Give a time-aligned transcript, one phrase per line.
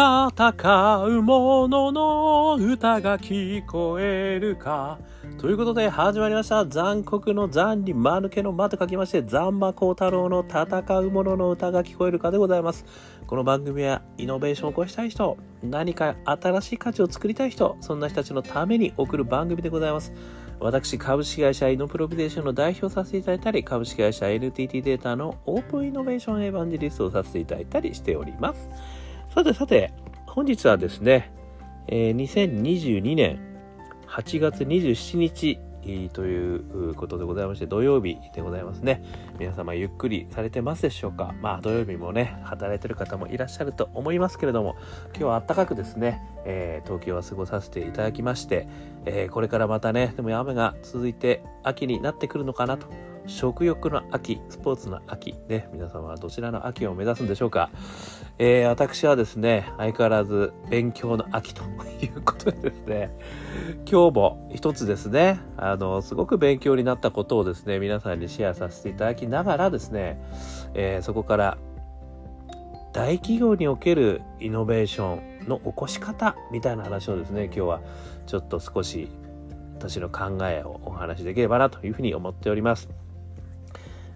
[0.00, 4.98] 戦う者のの歌が聞こえるか。
[5.36, 6.64] ということで始まりました。
[6.64, 12.86] 残酷の残に間抜けの間と書きまして、残馬光太郎の戦う者の歌が聞こえるかでございます。
[13.26, 20.14] この番組はイノベーションを起こしたい人、何か新しい価値を作りたい人、そんな人たちのために送る番組でございます。
[20.60, 28.70] 私、株式会社イノプロビデーションの代表させていただいたり、株式会社 NTT データのオープンイノベーションエヴァンジリストをさせていただいたりしております。
[29.32, 29.92] さてさて、
[30.26, 31.30] 本日はですね、
[31.86, 33.40] えー、2022年
[34.08, 35.60] 8月27日
[36.12, 39.04] ということでございまして、土曜日でございますね。
[39.38, 41.32] 皆様ゆっくりされてますでしょうか？
[41.40, 44.74] まあ土曜日もね、働いてる方もいらっしゃると思いますけれども、
[45.10, 48.66] 今日は暖かくですね、えー、東京は過ごさせていただきまして、
[49.06, 52.88] えー、これからまたね、でも雨が続いて秋になってくるのかなと
[53.26, 57.70] 食欲の秋、スポーツの秋、ね、皆様はどちらの秋を目指すんでしょうか。
[58.38, 63.10] えー、私はですね、相変わらず勉強の秋ということでですね、
[63.90, 70.20] 今日も一つですね、あの、すごく勉強になったことをですね、皆さんにシェアさせていただきながらですね、
[70.74, 71.58] えー、そこから
[72.92, 77.80] 大企業におけるイノベーションの起こし方みたいな話をですね、今日は
[78.26, 79.08] ちょっと少し
[79.78, 82.88] 私の考えをお話しできればなというふうに思っております。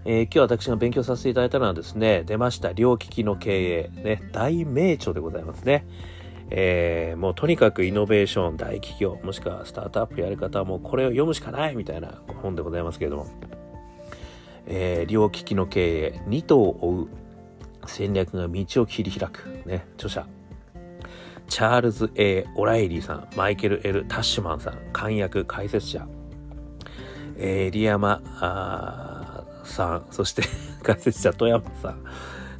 [0.07, 5.87] えー、今日私が勉強させていただいたのはですね、出ました、両利きの経営、ね、大名著でございますね。
[6.51, 13.27] えー、もうとにかくイノベーション、大企業、もしくはスタートアップやる方はもうこれを読むしかないみたいな本でございますけれども、
[14.67, 17.09] えー、両利きの経営、二頭を追う
[17.87, 20.27] 戦略が道を切り開く、ね、著者、
[21.49, 26.07] チャールズ・ A・ オライリーさん、マイケル・ L・ タッシュマンさん、漢訳解説者、
[27.37, 28.21] えー、リアマ・
[29.67, 30.43] さん、そして
[30.83, 32.05] 解説者富山さん、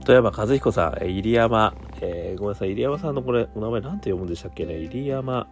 [0.05, 4.79] 富山和彦さん、入山、えー、ごめんなさい、入山さんのこれ、お名前なんて読むんでしたっけね？
[4.79, 5.47] 入山、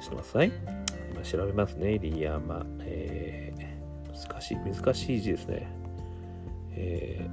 [0.00, 0.52] ちょっと待ってください。
[1.12, 1.94] 今調べますね。
[1.94, 5.68] 入山、えー、難しい、難しい字ですね。
[6.74, 7.28] え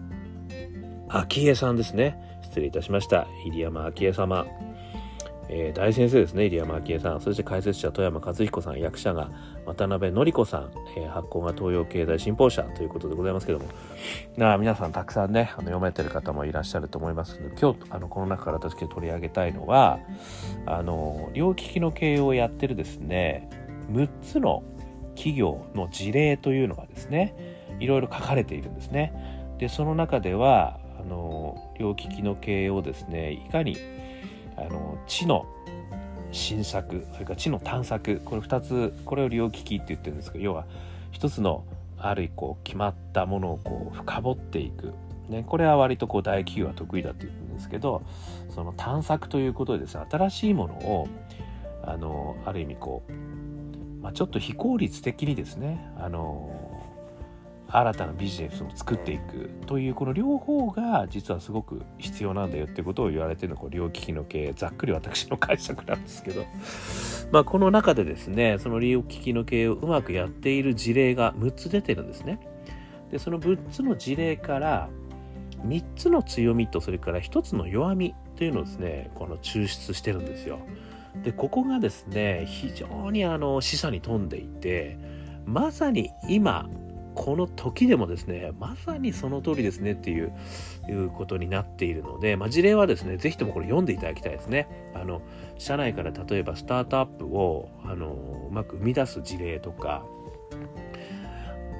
[1.07, 2.39] ー、昭恵さんですね。
[2.43, 3.27] 失礼いたしました。
[3.45, 4.45] 入山昭恵様。
[5.51, 9.31] えー、大先生ですね、入山昭恵さん、そして解説者、富山和彦さん、役者が
[9.65, 13.65] 渡辺典子さん、えー、発行が東洋経済新報社ということでございますけども、
[14.37, 19.99] な皆さんたくさんね、あの読めてる方もいらっしゃると思いますので、今日、あのこの中から私が取り上げたいのは、
[20.67, 23.49] あの、両利きの経営をやってるですね、
[23.91, 24.63] 6つの
[25.15, 27.35] 企業の事例というのがですね、
[27.79, 29.13] いろいろ書かれているんですね。
[29.57, 33.77] で、その中では、あの、両利きの経営をですね、いかに
[34.65, 35.45] あの知の
[36.31, 38.21] 新作それから知の探索。
[38.23, 40.65] これ2つこれを両利きって言ってるんですけど要は
[41.11, 41.63] 一つの
[41.97, 44.93] あるこう決まったものをこう深掘っていく、
[45.27, 48.03] ね、これは割とこう大企業は得意だっていうんですけど
[48.53, 51.07] その探索ということでですね新しいものを
[51.83, 53.11] あのある意味こう、
[54.01, 56.51] まあ、ちょっと非効率的にですねあの
[57.71, 66.45] 新たなビジネスを作っていくというこの両方が実はすごく必要なんだよってことを言われてるのこ両利きの経営ざっくり私の解釈なんですけど。
[67.31, 72.39] まあこの中でですねその両利きの経営をうまくやっている事例が6つ出てるんですね。
[73.11, 74.89] でその6つの事例から
[75.65, 80.59] 3つの強みとそれから1つの弱みというのをですねこの抽出してるんですよ。
[81.23, 84.97] でここがですね非常にあの示唆に富んでいて
[85.45, 86.69] まさに今
[87.19, 90.31] この時でもですね、まさにその通りですねっていう
[90.87, 94.69] いうことになっているので、まあ、事例はですね、是非ともこれ読んでいただきたいですね。
[94.95, 95.21] あの、
[95.57, 100.05] 社内から例えばスタートアップを、あの、うまく生み出す事例とか、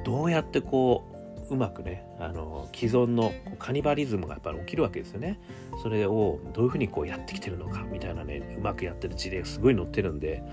[0.04, 1.19] どうやってこう、
[1.50, 5.40] うまくね、あの、既存のカニバリズムがやっぱり起きるわけですよね。
[5.82, 10.44] それをどういうふうにこうやってきてるのかみたいなね、うまくやってる事例がすごい載ってるんで、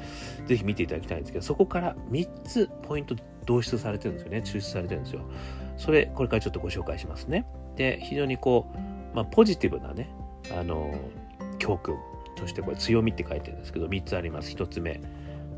[0.46, 3.14] ぜひ見ていただきたいんですけど、そこから3つポイント
[3.48, 4.38] 導出されてるんですよね。
[4.38, 5.22] 抽出されてるんですよ。
[5.76, 7.46] それ、これからちょっとご紹介しますね。
[7.76, 10.10] で、非常にこう、まあ、ポジティブなね、
[10.52, 10.94] あの、
[11.58, 11.96] 教訓
[12.36, 14.52] としてこれ強みって書いてるんですけど、3つあります。
[14.52, 15.00] 1つ目。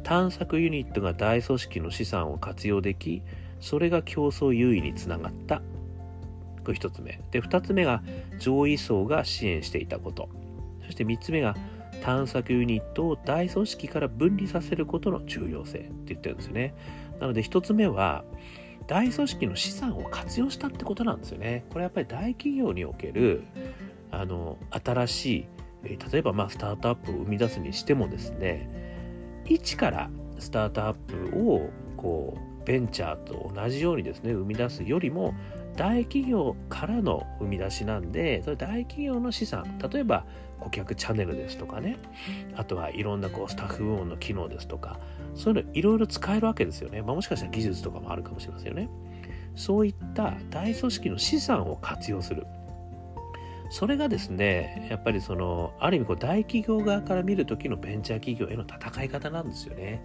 [0.02, 3.22] 探索ユニットが大組織の資産を活用でき、
[3.60, 5.62] それが競争優位につながった。
[6.64, 7.20] これ1つ目。
[7.30, 8.02] で、2つ目が
[8.38, 10.28] 上位層が支援していたこと。
[10.84, 11.54] そして3つ目が
[12.02, 16.74] 探索ユニットを大組織から分離させることの重要性って言ってるんですよね。
[17.20, 18.24] なので一つ目は、
[18.86, 21.64] 大組織の資産を活用したってことなんですよね。
[21.70, 23.44] これやっぱり大企業における、
[24.10, 31.70] あの、新しい、例えばまあスタートアップを生み出すにしてもですね、一からスタートアップを
[32.68, 35.34] ベンチャーと同じようにですね生み出すよりも
[35.74, 40.26] 大企業からの生み出しなんでそれ大企業の資産例えば
[40.60, 41.96] 顧客チャンネルですとかね。
[42.56, 45.00] あとはいろんなこうスタッフ部門の機能ですとか
[45.34, 48.90] そういうのいろいろ使えるわけですよね、まあ、もしかしたら技術とかもあるかもしれませんよね。
[49.54, 52.46] そういった大組織の資産を活用する。
[53.70, 60.02] それがですねやっぱりそのある意味こう大企業側から見る時のベンチャー企業への戦い方なんですよね。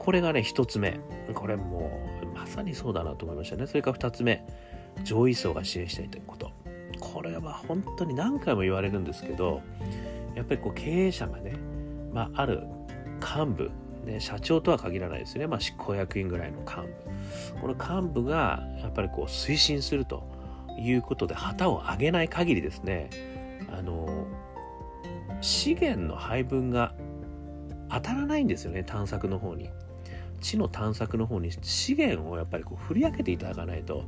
[0.00, 0.98] これがね一つ目。
[1.34, 1.90] これも
[2.22, 3.66] うまさにそうだなと思いましたね。
[3.66, 4.44] それから二つ目。
[5.04, 6.50] 上位層が支援したいということ。
[6.98, 9.62] これは本当に何回も言われるんですけど
[10.34, 11.54] やっぱりこう経営者がね、
[12.12, 12.62] まあ、ある
[13.20, 13.70] 幹部
[14.04, 16.76] ね、社長とは限らないですね、まあ、執行役員ぐらいの幹
[17.54, 17.60] 部。
[17.60, 20.26] この幹部がやっぱりこう推進すると
[20.78, 23.10] いうことで旗を上げない限りですね
[23.70, 24.26] あの
[25.42, 26.94] 資源の配分が
[27.90, 29.68] 当たらないんですよね探索の方に。
[30.40, 34.04] 地の探索の方に資源をやっぱりこう振り分けていただかないと。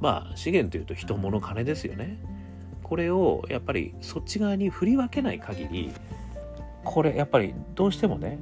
[0.00, 2.18] まあ資源というと人物金ですよね。
[2.82, 5.90] これをやっぱりそっち側に振り分けない限り
[6.84, 8.38] これやっぱりどうしてもね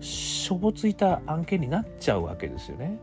[0.00, 2.98] しょぼついた案件になっちゃうわけですよね。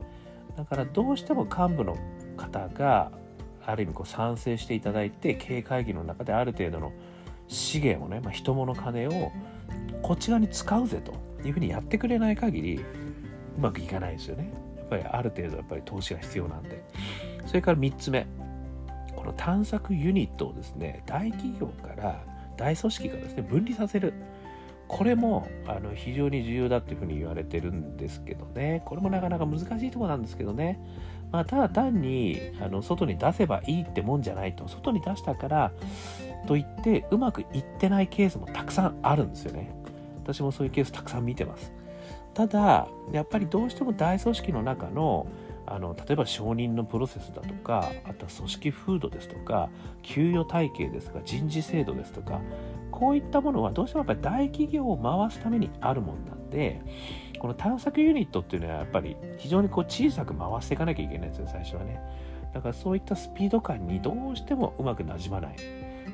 [0.56, 1.98] だからどうしても幹部の
[2.38, 3.12] 方が
[3.66, 6.92] ある意味こう賛成していただいて経営会議の中である程度の
[7.48, 9.32] 資源をね、まあ、人物金を
[10.02, 11.14] こっち側に使うぜと
[11.46, 12.86] いうふうにやってくれない限り
[13.58, 14.52] うまくいかないですよね。
[14.78, 16.84] やっぱりある程度やっぱり投資が必要なんで。
[17.46, 18.28] それから3つ目。
[19.16, 22.22] この探索ユニットをですね大企業から
[22.58, 24.14] 大組織がですね分離させる。
[24.88, 28.82] これもあの非常に重要だっていうふうに言われてるんですけどね。
[28.86, 30.80] これもなかなか難しいとこなんですけどね。
[31.32, 34.68] まあ、ただ単にあの外に出せばいいってもんじゃないと。
[34.68, 35.72] 外に出したから
[36.46, 39.74] といってうまくいってないケースもたくさんあるんですよね。
[40.18, 41.74] 私もそういうケースたくさん見てます。
[42.34, 45.28] ただやっぱりどうしても大組織の中の
[45.66, 49.70] あの例えば承認のプロセスだとかあとは組織風土ですとか
[50.02, 52.42] 給与体系ですとか人事制度ですとか
[52.92, 56.82] こういったものはどうしてもやっぱり大企業を回すためにあるもんなんで
[57.40, 62.00] この探索ユニットっていうのはやっぱり非常にこう小さく回していかなきゃいけないんですよ最初はね。
[62.54, 65.56] だからそういったスピード感にどうしてもうまくなじまない。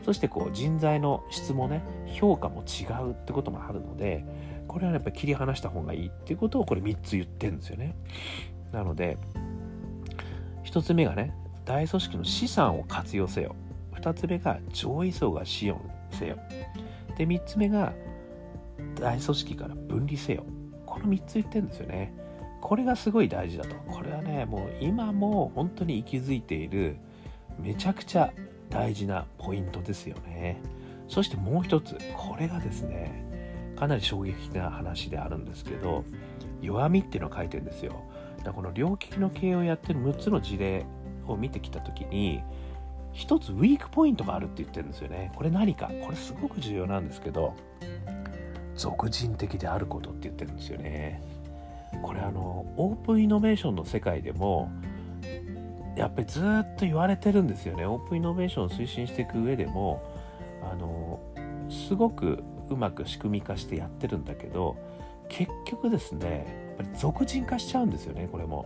[0.04, 4.24] そしてこう人材の質もね評価も違うってこともあるので
[4.70, 7.96] これはやっぱり切り離した方がいいっていうことをこれ3つ言ってるんですよね。
[8.72, 9.18] なので
[10.64, 11.34] 1つ目がね
[11.66, 13.56] 大組織の資産を活用せよ。
[13.96, 15.76] 2つ目が上位層が支援
[16.12, 16.38] せよ。
[17.18, 17.94] で3つ目が
[18.96, 20.46] 大組織から分離せよ。
[20.86, 22.14] この3つ言ってるんですよね。
[22.62, 23.76] これがすごい大事だと。
[23.88, 26.98] これはねもう今も本当に息づいている
[27.60, 28.32] めちゃくちゃ
[28.70, 30.62] 大事なポイントですよね。
[31.08, 33.26] そしてもう一つこれがですね
[33.80, 36.04] かなり衝撃的な話であるんですけど
[36.62, 38.04] 弱みっていうのを書いてるんですよ。
[38.44, 40.86] だこの両利きの経営をやってる6つの事例
[41.28, 42.42] を見てきた時に
[43.12, 45.32] 一つウィークポイントがあるって言ってるんですよね。
[45.36, 45.90] これ何か？
[46.04, 47.56] これすごく重要なんですけど
[48.76, 51.22] 俗人的であることって言ってるんですよね。
[52.02, 54.72] これあのオープンイノベーションの世界でも
[55.98, 56.44] やっぱりずっ
[56.78, 57.86] と言われてるんですよね。
[57.86, 60.02] オープンイノベーションを推進していく上でも
[60.62, 61.20] あの
[61.70, 64.78] すごくうまく仕組み化してやってるんだけど
[65.30, 68.66] 結局ですねやっぱり俗人化しちゃうんですよねこれも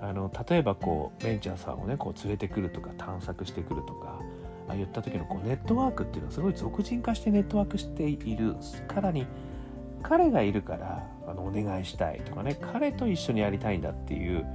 [0.00, 4.20] あの例えばこうベンチャーさんをねこう連れてくるとか探索してくるとか
[4.68, 8.56] あ言った時のこうネットワークっていうのはすごい俗人化してネットワークしている
[8.86, 9.26] からに
[10.02, 14.46] 彼がいるからあのお願いしたいとかね彼と一緒にやりたいんだっていう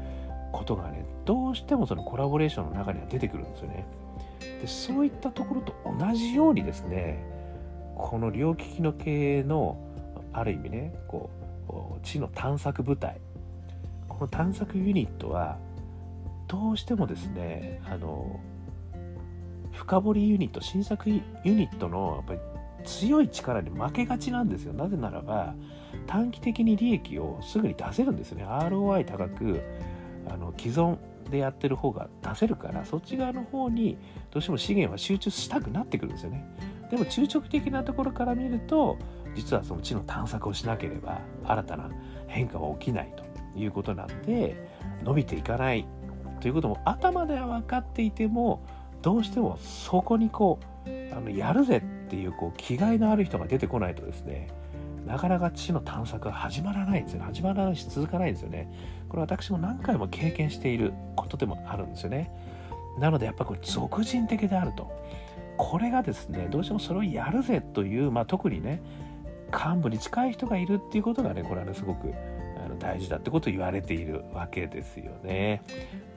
[0.52, 3.86] ことがねどうしてもそのコラボレーションの中には出てくるんですよね。
[4.62, 7.33] でそういったところと同じようにですね
[7.96, 9.78] この両利きの経営の
[10.34, 11.30] ある意味ねこ
[11.70, 13.20] う地の探索部隊。
[14.10, 15.58] この探索ユニットは
[16.48, 18.40] どうしてもですねあの
[19.72, 22.40] 深掘りユニット新作ユニットのやっぱり
[22.86, 24.74] 強い力に負けがちなんですよ。
[24.74, 25.56] なぜならば
[26.06, 28.46] 短期的に利益をすぐに出せるんですね。
[28.46, 29.62] ROI 高く
[30.30, 30.98] あの既存
[31.30, 33.98] でやってる方が出せるからそっち側の方に
[34.32, 36.46] どうしても資源は集中したくなってくるんですよね。
[36.94, 39.00] でも中長期的なところから見ると
[39.34, 41.90] 実はその地の探索をしなければ新たな
[42.28, 44.70] 変化は起きないということなんで
[45.04, 45.88] 伸びていかない
[46.40, 48.64] ということも頭では分かっていても
[49.02, 54.50] どうしてもそこにこうあのやるぜっていうこう気概のある人が出てこないとですね
[55.08, 57.26] なかなか地の探索が始まらないんですよね。
[57.26, 58.72] 始まらないし続かないんですよね。
[59.10, 62.32] これ私も何回も経験していることでもあるんですよね。
[63.00, 64.92] なのでやっぱこれ俗人的であると。
[65.58, 68.82] これがですねどうしてもそれをやるぜという、まあ、特にね
[69.52, 72.14] 幹部に近い人がいるっていうことがねこれはねすごく
[72.64, 75.62] あの大事だってことを言われているわけですよね。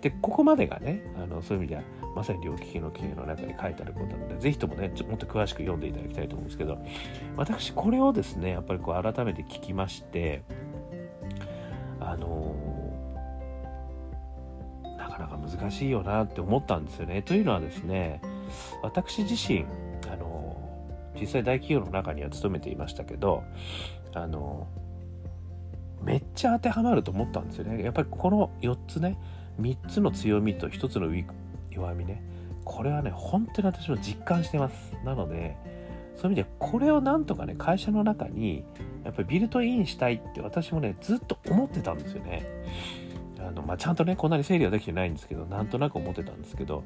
[0.01, 1.83] でここまでがねあのそういう意味では
[2.15, 6.79] まさに両利きの経営の中に書いてあることなので是非ともねちょもっと詳しく読んでいただきたいと思うんですけど
[7.37, 10.43] 私これをですねやっぱりこう改めて聞きまして
[12.01, 12.55] あの
[14.97, 17.23] なかなか難しいよなって思ったんですよね。
[17.23, 18.21] というのはですね
[18.83, 19.65] 私自身
[20.11, 20.57] あの
[21.19, 23.43] 実際大企業の中には勤めていましたけど
[24.15, 24.67] あの
[26.03, 27.83] めっちゃ当てはまると思ったんですよね。
[27.83, 29.19] やっぱりこの4つね
[29.61, 31.09] 3つの強みと1つの
[31.71, 32.23] 弱みね
[32.65, 35.57] これはね本当に私も実感してますなので
[36.17, 38.65] そういう意味でこれをなんとかね会社の中に
[39.05, 42.47] やっぱりビルトインしたいって私もねずっと思ってたんですよね
[43.39, 46.83] あの、まあ、ちゃんとねこんなに整理はできてないんですけどなんとなく思ってたんですけど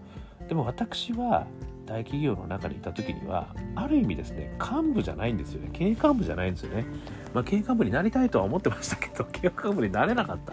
[0.51, 1.47] でも私は
[1.87, 5.71] 大企業の中にいた時にはある意味ですね幹部じゃないんですよね。
[5.73, 6.85] 経営幹部じゃないんですよね。
[7.33, 10.53] まあ経営幹部になりたいとは思ってましたけど 経営幹部になれなかった。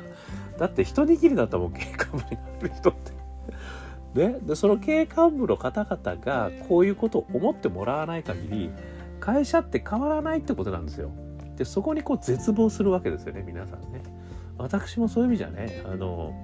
[0.59, 3.11] だって一握りだったもん経営幹部になる人って。
[4.13, 8.71] ね、でその経営幹部の方々がこういうことを思ってもらわない限り
[9.19, 11.09] 会社って変わらないってことなんですよ。
[11.55, 14.03] でそこにこう絶望するわけですよね皆さんね。
[14.59, 16.35] 私もそういう意味じゃねあの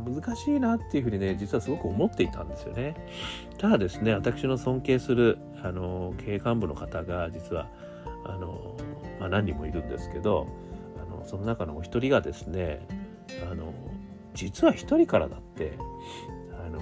[0.00, 2.94] 難しいなっていうふうにね実はすごく思っていたんですよね。
[3.58, 7.68] ただですね私の尊敬するあの経営幹部の方が実は
[8.24, 8.76] あの、
[9.18, 10.46] まあ、何人もいるんですけど
[11.00, 12.86] あのその中のお一人がですね
[13.50, 13.72] あの
[14.34, 15.78] 実は一人からだって
[16.64, 16.80] あの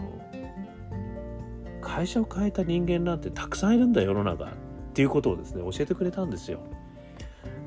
[1.80, 4.48] 会社を変えた人間なんてたくさんいるんだ世の中っ
[4.94, 6.60] ていうことをですね教えてくれたんですよ。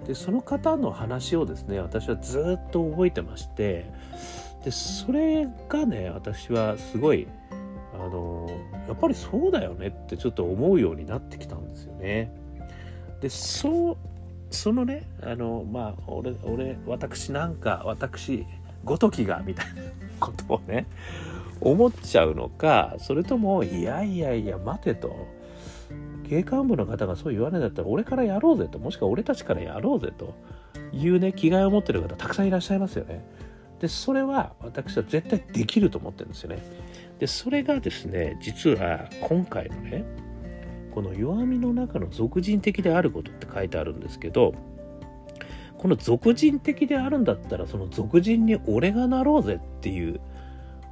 [0.06, 3.92] でその方の話をですね私はずっと覚えてまして
[4.64, 7.28] でそれがね私はすごい
[7.94, 8.48] あの
[8.88, 12.32] やっぱりそうだよねってちょっと思うようになってきたんですよね。
[13.22, 13.98] でそう
[14.50, 18.46] そのねあのまあ俺俺私なんか私
[18.84, 19.82] ごときがみたいな
[20.20, 20.88] ことをね
[21.62, 25.28] 思っちゃうのかそれともいやいやいや待てと
[26.28, 30.34] 経営幹部の方がそう言わないんだったら俺からやろうぜともしくは俺たちからやろうぜと
[30.92, 33.24] いうね気概を持ってる方たくさんいらっしゃいますよね。
[33.82, 36.62] でそれは私は絶対できると思ってるんですよね。
[37.18, 40.06] でそれがですね実は今回のね
[40.92, 44.54] この弱みの中の俗人的であることって書いてあるんですけど
[45.80, 50.22] この俗人的であるんだったらその俗人に俺がなろうぜっていう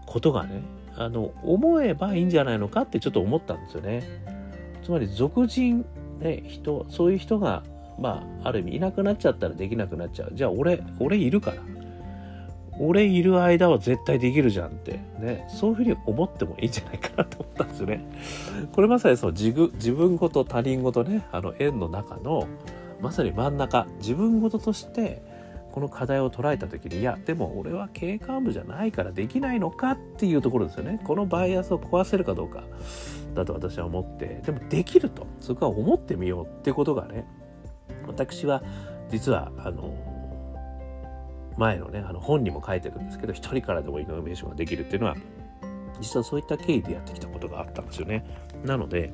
[0.07, 0.63] ことがね
[0.95, 4.03] あの思えばいいんじゃないのかってちょっと思ったんですよね。
[4.83, 5.85] つまり俗人
[6.19, 7.63] ね人そういう人が
[7.99, 11.57] まあある意味いなくなっちゃったらできなくなっちゃうじゃあ俺俺いるから
[12.79, 14.99] 俺いる間は絶対できるじゃんって。
[15.19, 15.45] ね。
[15.49, 18.05] そういうふうに思ってもいいんじゃないかなと思ったんですよね。
[18.73, 22.47] これまさにその自自分ごと他人ごとねあの円の中の
[23.01, 25.21] まさに真ん中自分事ととして
[25.71, 30.99] この課題を捉えた時にいやでも俺は経営幹部じゃないからできないのかっていうところですよね。
[31.03, 32.63] このバイアスを壊せるかどうか。
[33.35, 34.41] だと私は思って。
[34.45, 35.27] でもできると。
[35.39, 37.25] そこは思ってみようってことがね
[38.07, 38.63] 私は
[39.09, 39.93] 実はあの
[41.59, 45.17] 前のねあの本にも書いてるんですけど一人からでもイノベーションができるっていうのは
[45.99, 48.25] 実はそういった経緯でやってきたことがあったんですよね。
[48.63, 49.13] なので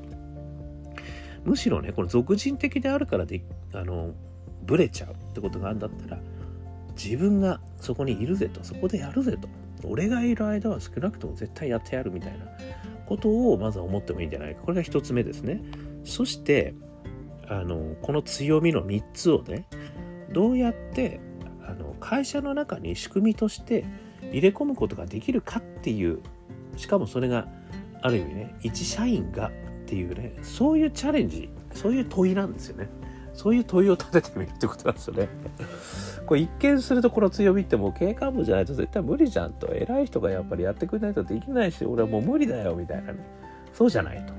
[1.44, 4.14] むしろねこの俗人的であるからであの
[4.64, 6.22] ブレちゃうってことがあるんだったら
[6.96, 9.50] 自分がそこにいるぜとそこでやるぜと
[9.84, 12.46] 俺がいる間は少なくとも絶対やってやるみたいな
[13.06, 14.62] ことをまずは思ってもいいんじゃないか。
[14.62, 15.62] これが一つ目ですね。
[16.04, 16.74] そして
[17.48, 19.68] あのこの強みの3つをね
[20.32, 21.20] どうやって
[21.68, 23.86] あの会社の中に仕組みとして
[24.22, 26.22] 入れ込むことができるかっていう
[26.78, 27.48] しかもそれが
[28.02, 29.52] ある意味ね一社員がっ
[29.86, 32.90] ていうねそういうチャレンジそういう問いなんですよね。
[33.34, 35.28] そういう問いを立ててみるってことなんですよね。
[36.26, 39.68] これ一見するとこの強みってもう経営幹部じゃないと絶対無理じゃんと。
[39.74, 43.20] 偉い人がやっぱりやってくれないとできないし俺はもう無理だよみたいなね。
[43.74, 44.34] そうじゃないと。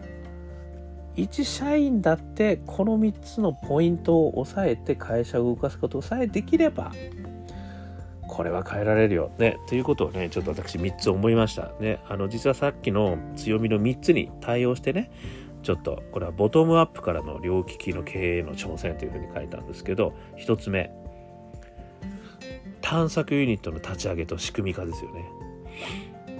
[1.16, 6.92] 一社員だってこの3つのポイントを押さえて会社を動かすことさえできれば
[8.28, 9.56] これは変えられるよね。
[9.66, 11.72] ということをねちょっと私3つ思いました。
[11.80, 15.10] ねあの実はさっきの強みの3つに対応してね
[15.62, 20.90] ちょっとこれはボトムアップからの両利きの経営の挑戦というふうに書いたんですけど1つ目
[22.82, 25.24] 探索ユニットの立ち上げと仕組み化ですよね。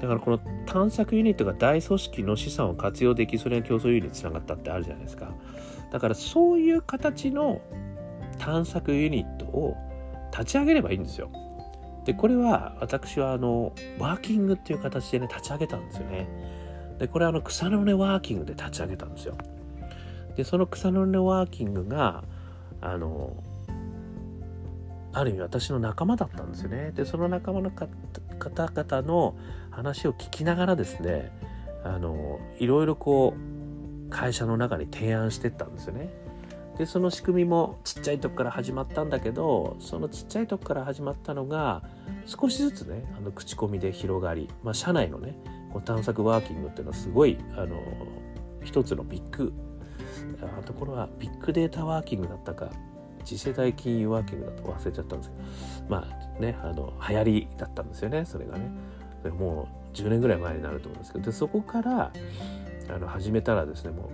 [0.01, 5.33] だからこの探索ユニットが大組織の資産を活用できそれが競争優位につながったってあるじゃないですか。
[5.91, 7.61] だからそういう形の
[8.39, 9.77] 探索ユニットを
[10.33, 11.31] 立ち上げればいいんですよ。
[12.05, 16.29] でこれは私はあのワーキングっていう形でね立ち上げたんですよね。
[16.99, 19.37] でこれはあの草の根ワーキングで立ち上げたんですよ。
[20.37, 22.25] でその草の根ワーキングが
[22.81, 23.43] あの
[25.13, 26.93] ある意味私の仲間だったんですよね。
[26.95, 29.35] でその仲間の方々の
[29.77, 31.31] 話を聞きながらですね
[31.85, 36.09] あのいろいろこう会社の中に提案してったんですよね。
[36.79, 41.83] でその仕組みもちっちゃいとこから始まったんだけどそのちっちゃいとこから始まったのが
[42.27, 45.39] 少しずつねあの口コミで広がり、まあ、社内のね
[45.73, 47.81] こう探索ワーキングっていうのはすごいあの
[48.63, 49.55] 一つのビッグ
[50.43, 52.71] あところはビッグデータワーキングだったか
[53.25, 55.43] 次世代金融ワーキングだと忘れちゃったんですけど
[55.89, 56.07] ま
[56.39, 58.71] あねあの流行りだったんですよねそれがね。
[59.31, 62.13] もう10年ぐらい前になると思うんですけどでそこから
[62.89, 64.11] あの始めたらですねも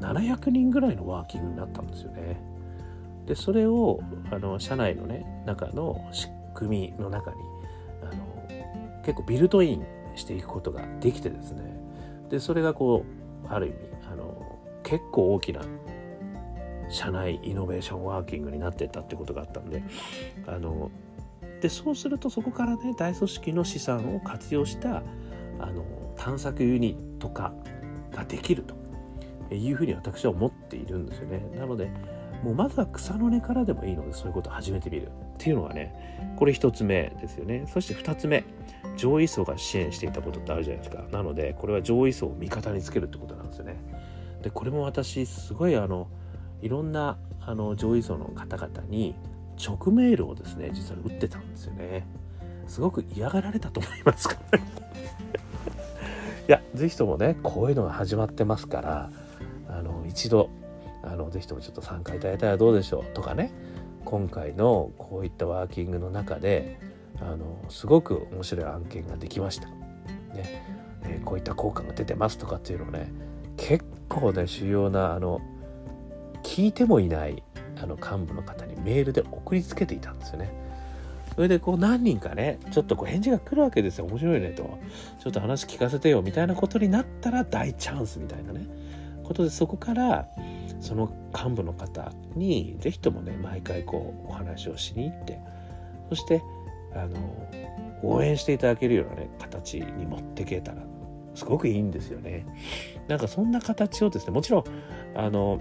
[0.00, 2.40] う700人ぐらいのワーキングになったんですよね。
[3.26, 4.00] でそれを
[4.30, 7.36] あの社内のね中の仕組みの中に
[8.02, 9.84] あの結構ビルトイン
[10.16, 11.74] していくことができてですね。
[12.28, 13.04] でそれがこ
[13.44, 13.76] うある意味
[14.10, 15.62] あの結構大きな
[16.90, 19.82] 社内イノベーションワーキングになってったってことがあったんで
[20.46, 20.90] あの
[21.64, 25.02] でそうするとそこからね大組織の資産を活用した
[25.58, 25.82] あの
[26.14, 27.54] 探索ユニット化
[28.12, 28.74] ができると。
[29.50, 31.38] いうふうに私は思っているんですよね。
[31.56, 31.90] なので
[32.42, 37.66] もうまずは草の根からでもいいのでそういうことを始めてみるっていうのがねこれ1つ目ですよね。
[37.72, 38.44] そして2つ目
[38.96, 41.04] 上位層が支援していたことってあるじゃないですか。
[41.12, 43.76] なのでこれは上位層を味方につけるってことなんですよね。
[44.42, 46.08] でこれも私すごいあの
[46.60, 49.14] いろんなあの上位層の方々に
[49.56, 52.06] 直メールをですね実は打ってたんですよね。
[52.66, 54.62] すごく嫌がられたと思いますからい
[56.48, 59.10] や是非ともねこういうのが始まってますから
[59.68, 60.48] あの一度
[61.02, 63.52] あのぜひともちょっと参加いただいたらどうでしょうとかね。
[64.04, 66.78] 今回のこういったワーキングの中で
[67.20, 70.62] あのすごく面白い案件ができました、ね。
[71.02, 73.10] えー、こういった効果が出てますとかっていうのをね
[73.56, 75.40] 結構ね主要なあの
[76.42, 77.42] 聞いてもいない
[77.82, 80.64] あの幹部の方にメールで送りつけていたんですよね。
[81.34, 84.78] それでこう何人かねちょっとこう返事が来るわけですよ面白いねと
[85.18, 88.66] ちょっと話聞かせてよみたいなことになったら大チャンスみたいなね
[89.24, 90.28] ことでそこから
[90.80, 95.40] その幹部の方に是非ともね毎回こうお話をしに行って
[96.08, 96.42] そして
[96.94, 97.48] あの
[98.04, 100.82] 応援していただけるようなね形に持ってけたら
[101.34, 102.46] すごくいいんですよね。
[103.08, 104.64] なんかそんな形をですねもちろん
[105.16, 105.60] あの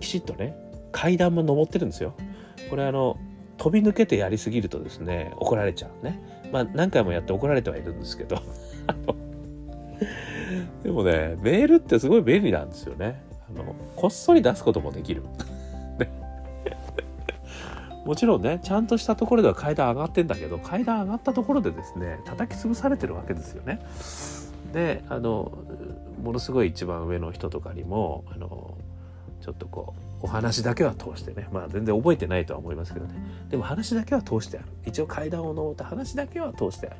[0.00, 0.54] きちっとね
[0.96, 2.14] 階段も登ってるんですよ。
[2.70, 3.18] これあの
[3.58, 6.18] 飛び抜けてやりすぎるとですね怒られちゃうね。
[6.50, 8.40] まあ何回もやって怒られてはいるんですけど
[10.82, 13.20] でもねメールってすごい便利なんですよね。
[13.50, 15.22] あのこっそり出すこともできる。
[18.06, 23.80] もちろんねちゃんとしたところでは階段上がってんだけど階段上がったところでですね叩き潰されてるわけですよね。
[24.72, 25.52] であの
[26.22, 28.78] ものすごい一番上の人とかにもあの
[29.42, 31.48] ちょっとこうお話だけは通してね。
[31.52, 33.14] まあ全然覚えてないとは思いますけどね。
[33.48, 34.66] でも話だけは通してある。
[34.84, 36.96] 一応階段を登った話だけは通してある。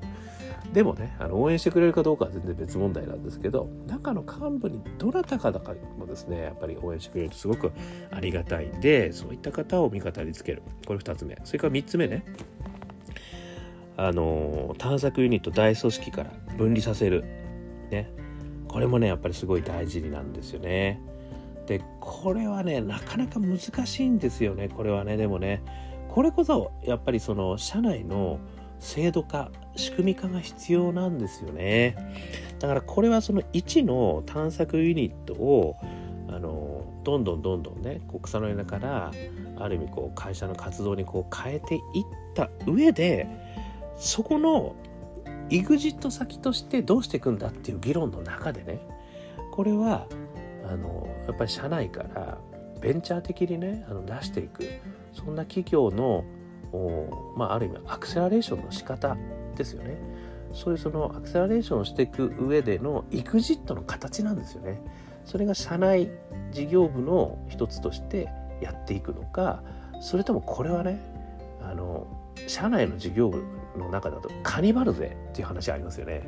[0.72, 7.72] でもねあの応援してくれるかどうかは全然別問題なんですけど中の幹部にどなたかだかもですねやっぱり応援してくれるとすごく
[8.12, 10.62] ありがたいんでそういった方を味方につける。
[10.86, 11.36] これ2つ目。
[11.42, 12.24] それから3つ目ね。
[13.96, 17.24] あの探索ユニット大組織から分離させる。
[17.90, 18.08] ね。
[18.68, 21.00] これもねやっぱりすごい大事になんですよね。
[21.66, 25.16] でこれはねなかなか難しいんですよねこれはね。
[25.16, 25.62] でもね
[26.08, 28.38] これこそやっぱりその社内の
[28.78, 31.96] 制度化仕組み化が必要なんですよね。
[32.58, 35.76] だからこれはその1の探索ユニットを
[36.28, 39.12] あのどんどんどんどんねこう草の根から
[39.58, 41.82] ある意味こう会社の活動にこう変えていっ
[42.34, 43.28] た上で
[43.96, 44.74] そこの
[45.50, 48.80] EXIT 先としてどうしていくんだっていう議論の中でね
[49.52, 50.06] これは
[50.68, 52.38] あのやっぱり社内から
[52.80, 54.64] ベンチャー的にねあの出していく
[55.12, 56.24] そんな企業の
[57.36, 59.16] まあ、ある意味アクセラレーションの仕方
[59.56, 59.96] ですよね。
[60.52, 64.80] そういうそのアクセラレーションをしていく上での EXIT の形なんですよね。
[65.24, 66.10] それが社内
[66.52, 68.28] 事業部の一つとして
[68.60, 69.62] やっていくのか
[70.00, 71.00] それともこれはね
[71.62, 72.06] あの
[72.46, 73.42] 社内の事業部
[73.76, 76.22] の中だとカニバル税っていう話ありますよね。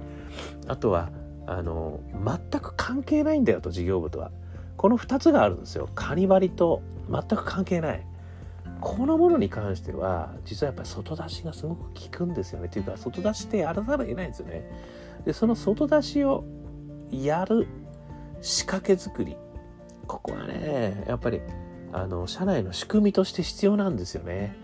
[0.66, 1.10] あとは
[1.50, 4.30] あの全く関係ないんだよと事業部とは。
[4.76, 5.88] この2つがあるんですよ。
[5.94, 8.06] カニバリと全く関係ない。
[8.80, 12.68] このものに関しては実はやっぱり外出しがすごく効くんですよね。
[12.68, 14.70] というか外出しってやらざるを得ないんですよね。
[15.24, 16.44] でその外出しを
[17.10, 17.66] やる
[18.42, 19.34] 仕掛け作り。
[20.06, 21.40] ここはねやっぱり
[21.92, 24.54] あの社内の仕組みとして必要なんですよね。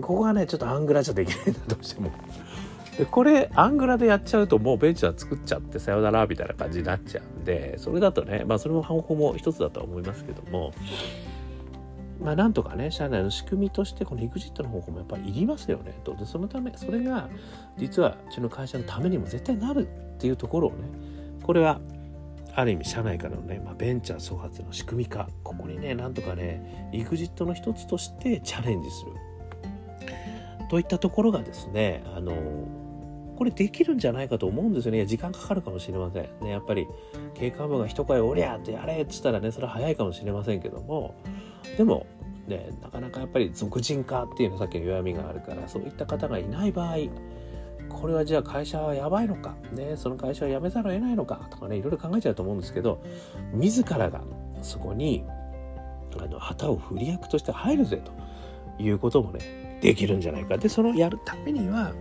[0.00, 2.10] ここがねちょっとアングラじゃできないんだどうしても。
[2.98, 10.72] でこれアングラでやっちゃうともうベンチャー作っちゃってさよならみたいな感じになっちゃうんでそれだとねまあそれも方法も一つだとは思いますけども
[12.20, 16.14] まあ、なんとかね、社内の仕組みとして、この EXIT の方法もやっぱりいりますよね、と。
[16.14, 17.28] で、そのため、それが、
[17.76, 20.78] 実は、うちの会社のためにも絶対なるっていうところをね、
[21.42, 21.80] これは、
[22.54, 29.12] ある意味、社内からのね、まあ、ベンチャー創発の仕組み化、ここにね、なんとかね、EXIT の一つとしてチャレンジする。
[30.68, 32.34] といったところがですね、あの、
[33.36, 35.06] これできるんじゃないかと思うんですよね。
[35.06, 36.22] 時間かかるかもしれません。
[36.40, 36.86] ね、やっぱり、
[37.34, 41.14] 経過部が一声おりゃってやれって言ったらね、それは早いかもしれませんけども、
[41.76, 42.06] でも、
[42.48, 46.96] ね、なかなかやっぱり俗人化っていうのさっきの弱みがあるからそういった方がいない場合
[47.88, 51.48] これはじゃあ会社はやばいのか、ね、その会社は辞めざるを得ないのか？
[51.50, 53.02] とかねいろいろ考えちゃうと思うんですけど
[53.52, 54.22] 自らが
[54.62, 55.24] そこに
[56.20, 58.12] あの旗を振り役として入るぜと
[58.80, 61.92] いうこともねできるんじゃないかでそのやるためには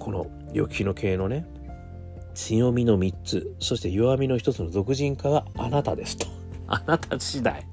[0.00, 1.46] この預金の系のね
[2.34, 6.26] 強みの3つそして弱みの1つの俗人化はあなたですと。
[6.66, 7.66] あなた次第。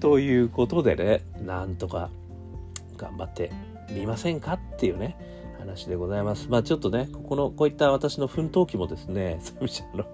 [0.00, 2.10] ということでね、なんとか
[2.96, 3.50] 頑張って
[3.90, 5.16] みませんかっていうね、
[5.68, 6.48] 話でございます。
[6.48, 9.38] まあちょっとね、ここの、こういった私の奮闘記もですね、
[9.94, 10.06] の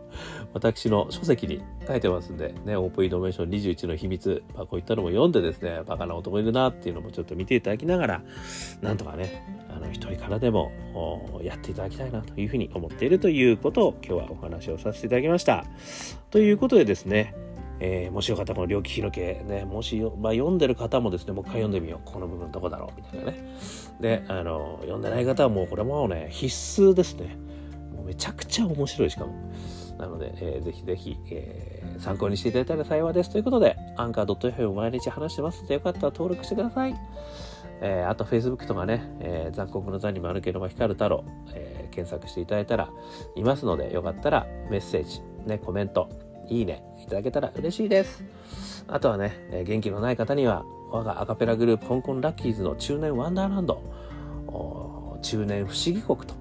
[0.52, 8.22] 私の書籍に書いてますんで、ね、オープンイノベーション21の秘密、まあこういったのも読んでですね、バカな男いるなっていうのもちょっと見ていただきながら、
[8.82, 10.72] なんとかね、あの、一人からでも
[11.42, 15.64] やっていただきたいなというふうに思っているということを今日はお話をさせていただきました。
[16.30, 17.34] ということでですね、
[17.80, 22.10] えー、もしよかったらこの猟奇日の系ね、もしまあ、読んでる方もですね、もう一回読んでみよう。
[22.10, 23.56] この部分どこだろうみたいなね。
[24.00, 27.36] で、あの、読んでない方はもうこれもね、必須ですね。
[27.94, 29.34] もうめちゃくちゃ面白いしかも。
[29.98, 33.30] なので、えー、ぜひぜひ、えー、参考にしていただいたら幸いです。
[33.30, 36.94] ということで、アンカー .fm 毎日話してますので、よかったら登録してください。
[37.80, 42.88] えー、あと Facebook とかね、えー、残酷の残にもあるけども光る太郎、えー、検索していただいたら
[43.36, 46.08] いますので、よかったらメッセージ、ね、コメント、
[46.48, 48.24] いいねいただけたら嬉しいです。
[48.88, 53.82] あとはね、え元気のない方には、我がアカペラグループ、香港ラッキーズの中年ワンダーランド、
[55.22, 56.34] 中年不思議国と、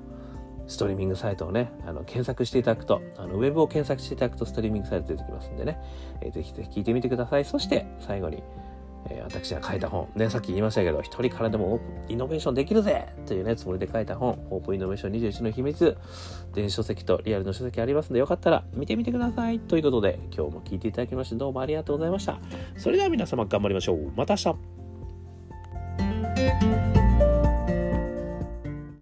[0.67, 5.79] ストリーミングサイトをね、あの検索していただくと、あのウェブを検索していただくとストリーミングサイト出てきますんでね、
[6.21, 7.45] えー、ぜひぜひ聞いてみてください。
[7.45, 8.43] そして最後に、
[9.09, 15.97] えー、私が書いた本、ね、さっき言いましたけど、一人からでもイノベーションできるぜというね、つもりで書いた本、オープンイノベーション21の秘密、
[16.53, 19.59] 電子書籍とリアルの書籍ありますので、よかったら見てみてください。
[19.59, 22.39] ということで、今日も聞いていただきましてどうもありがとうございました。
[22.77, 24.11] それでは皆様頑張りましょう。
[24.15, 24.55] また明日